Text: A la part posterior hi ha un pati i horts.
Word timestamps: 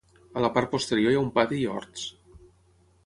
A 0.39 0.41
la 0.43 0.49
part 0.55 0.71
posterior 0.71 1.13
hi 1.15 1.19
ha 1.19 1.21
un 1.25 1.29
pati 1.37 1.61
i 1.67 1.67
horts. 1.75 2.07